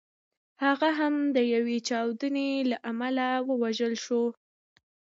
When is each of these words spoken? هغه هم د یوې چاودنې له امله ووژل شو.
هغه 0.63 0.89
هم 0.99 1.15
د 1.35 1.37
یوې 1.53 1.77
چاودنې 1.87 2.49
له 2.69 2.77
امله 2.91 3.27
ووژل 3.49 3.93
شو. 4.03 4.23